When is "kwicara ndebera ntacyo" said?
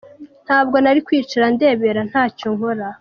1.07-2.47